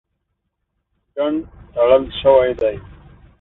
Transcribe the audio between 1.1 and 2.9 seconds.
ډنډ تړل شوی دی.